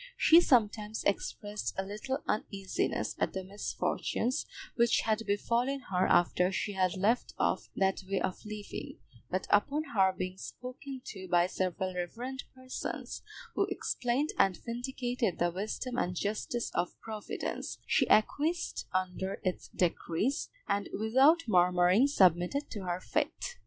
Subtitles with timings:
[0.17, 6.73] She sometimes expressed a little uneasiness at the misfortunes which had befallen her after she
[6.73, 8.97] had left off that way of living,
[9.29, 13.21] but upon her being spoken to by several reverend persons,
[13.53, 20.49] who explained and vindicated the wisdom and justice of Providence, she acquiesced under its decrees,
[20.67, 23.55] and without murmuring submitted to her fate.